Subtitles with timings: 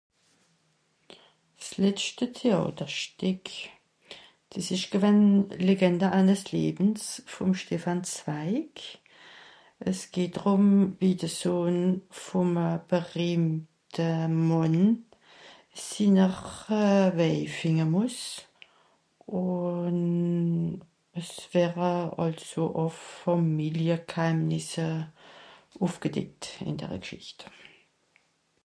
[1.65, 3.47] "S'letschte Teàterstìck.
[4.51, 5.21] Dìs ìsch gewänn,
[5.69, 8.75] ""Legender eines Legends"", vùm Stephan Zweig.
[9.91, 10.65] Es geht drùm,
[10.99, 11.75] wie de Sohn
[12.23, 14.09] vùme berìhmte
[14.47, 14.79] Mànn
[15.87, 16.35] sinner
[16.81, 17.07] euh...
[17.17, 18.19] Wäj fìnde mùss
[19.41, 19.99] ùn...
[21.19, 21.93] es wère
[22.23, 22.89] àlso au
[23.21, 24.87] Fàmilie Gheimnisse
[25.85, 27.39] ùffgedeckt, ìn dere Gschìcht."